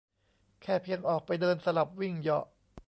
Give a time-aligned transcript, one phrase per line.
[0.61, 2.45] แค่เพียงออกไปเดินสลับวิ่งเหยาะ